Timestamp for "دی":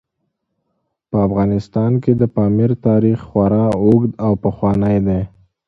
5.07-5.21